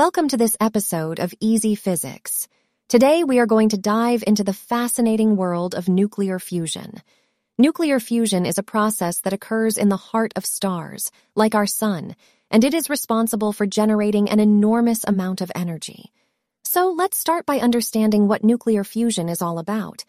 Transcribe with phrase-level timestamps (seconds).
[0.00, 2.48] Welcome to this episode of Easy Physics.
[2.88, 7.02] Today we are going to dive into the fascinating world of nuclear fusion.
[7.58, 12.16] Nuclear fusion is a process that occurs in the heart of stars, like our sun,
[12.50, 16.10] and it is responsible for generating an enormous amount of energy.
[16.64, 20.06] So let's start by understanding what nuclear fusion is all about.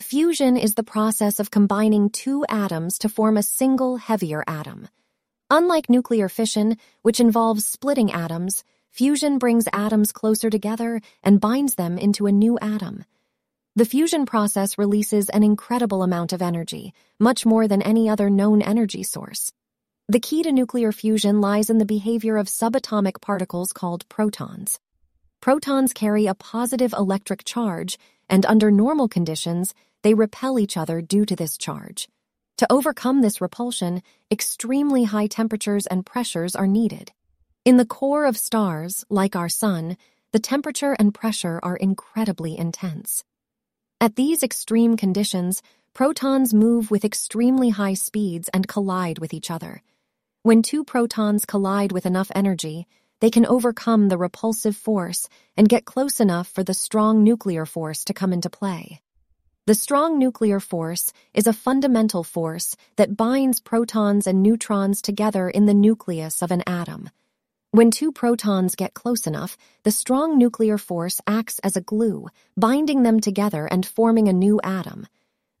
[0.00, 4.88] Fusion is the process of combining two atoms to form a single heavier atom.
[5.50, 11.98] Unlike nuclear fission, which involves splitting atoms, Fusion brings atoms closer together and binds them
[11.98, 13.04] into a new atom.
[13.76, 18.60] The fusion process releases an incredible amount of energy, much more than any other known
[18.60, 19.52] energy source.
[20.08, 24.80] The key to nuclear fusion lies in the behavior of subatomic particles called protons.
[25.40, 27.98] Protons carry a positive electric charge,
[28.28, 32.08] and under normal conditions, they repel each other due to this charge.
[32.56, 37.12] To overcome this repulsion, extremely high temperatures and pressures are needed.
[37.64, 39.96] In the core of stars, like our Sun,
[40.32, 43.24] the temperature and pressure are incredibly intense.
[44.00, 49.82] At these extreme conditions, protons move with extremely high speeds and collide with each other.
[50.42, 52.86] When two protons collide with enough energy,
[53.20, 58.04] they can overcome the repulsive force and get close enough for the strong nuclear force
[58.04, 59.00] to come into play.
[59.66, 65.66] The strong nuclear force is a fundamental force that binds protons and neutrons together in
[65.66, 67.10] the nucleus of an atom.
[67.70, 73.02] When two protons get close enough, the strong nuclear force acts as a glue, binding
[73.02, 75.06] them together and forming a new atom.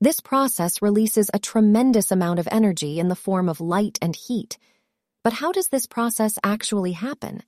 [0.00, 4.56] This process releases a tremendous amount of energy in the form of light and heat.
[5.22, 7.42] But how does this process actually happen?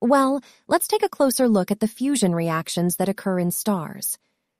[0.00, 4.16] Well, let's take a closer look at the fusion reactions that occur in stars.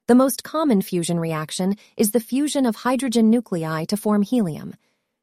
[0.09, 4.75] The most common fusion reaction is the fusion of hydrogen nuclei to form helium.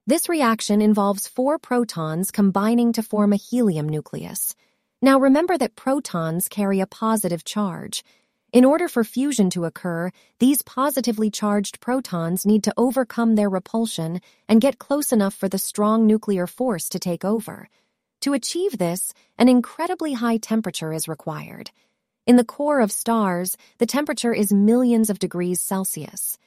[0.08, 4.54] This reaction involves four protons combining to form a helium nucleus.
[5.02, 8.04] Now remember that protons carry a positive charge.
[8.54, 14.22] In order for fusion to occur, these positively charged protons need to overcome their repulsion
[14.48, 17.68] and get close enough for the strong nuclear force to take over.
[18.22, 21.72] To achieve this, an incredibly high temperature is required.
[22.28, 26.38] In the core of stars, the temperature is millions of degrees Celsius.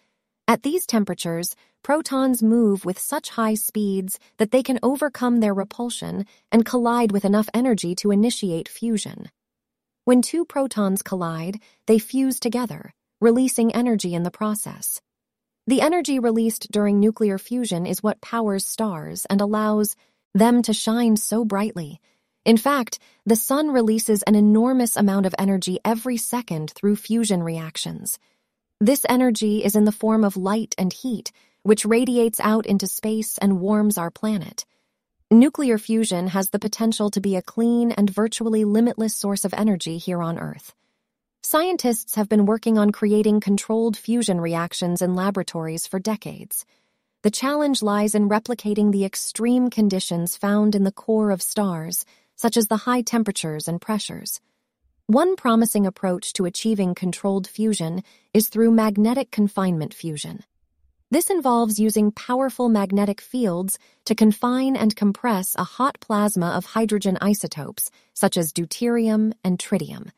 [0.46, 6.26] At these temperatures, protons move with such high speeds that they can overcome their repulsion
[6.52, 9.30] and collide with enough energy to initiate fusion.
[10.04, 15.00] When two protons collide, they fuse together, releasing energy in the process.
[15.66, 19.96] The energy released during nuclear fusion is what powers stars and allows
[20.34, 22.00] them to shine so brightly.
[22.46, 28.18] In fact, the sun releases an enormous amount of energy every second through fusion reactions.
[28.80, 31.32] This energy is in the form of light and heat,
[31.68, 34.64] which radiates out into space and warms our planet.
[35.30, 39.98] Nuclear fusion has the potential to be a clean and virtually limitless source of energy
[39.98, 40.74] here on Earth.
[41.42, 46.64] Scientists have been working on creating controlled fusion reactions in laboratories for decades.
[47.22, 52.56] The challenge lies in replicating the extreme conditions found in the core of stars, such
[52.56, 54.40] as the high temperatures and pressures.
[55.06, 60.44] One promising approach to achieving controlled fusion is through magnetic confinement fusion.
[61.10, 67.16] This involves using powerful magnetic fields to confine and compress a hot plasma of hydrogen
[67.22, 70.10] isotopes, such as deuterium and tritium.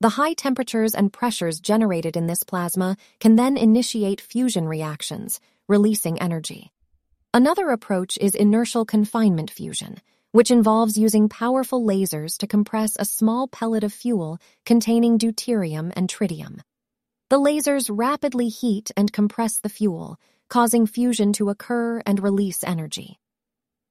[0.00, 5.38] The high temperatures and pressures generated in this plasma can then initiate fusion reactions,
[5.68, 6.72] releasing energy.
[7.34, 10.00] Another approach is inertial confinement fusion,
[10.30, 16.08] which involves using powerful lasers to compress a small pellet of fuel containing deuterium and
[16.08, 16.60] tritium.
[17.32, 20.18] The lasers rapidly heat and compress the fuel,
[20.50, 23.18] causing fusion to occur and release energy.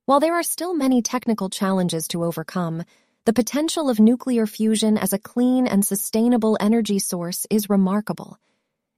[0.05, 2.83] While there are still many technical challenges to overcome,
[3.25, 8.37] the potential of nuclear fusion as a clean and sustainable energy source is remarkable.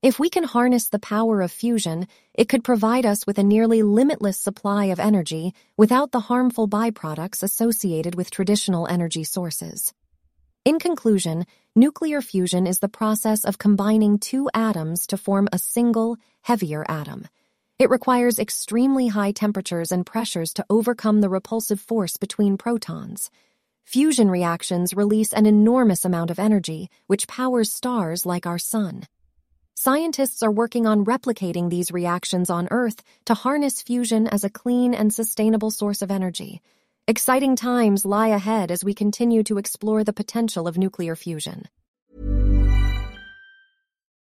[0.01, 3.81] If we can harness the power of fusion, it could provide us with a nearly
[3.81, 9.93] limitless supply of energy without the harmful byproducts associated with traditional energy sources.
[10.65, 11.45] In conclusion,
[11.75, 17.27] nuclear fusion is the process of combining two atoms to form a single, heavier atom.
[17.79, 23.29] It requires extremely high temperatures and pressures to overcome the repulsive force between protons.
[23.83, 29.03] Fusion reactions release an enormous amount of energy, which powers stars like our sun.
[29.75, 34.93] Scientists are working on replicating these reactions on Earth to harness fusion as a clean
[34.93, 36.61] and sustainable source of energy.
[37.05, 41.67] Exciting times lie ahead as we continue to explore the potential of nuclear fusion.